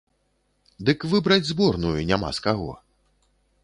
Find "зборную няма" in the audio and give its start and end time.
1.51-2.29